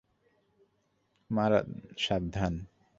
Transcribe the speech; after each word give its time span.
মারান, 1.29 1.69
সাবধান! 1.97 2.53